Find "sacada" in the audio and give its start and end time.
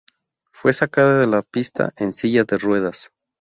0.73-1.19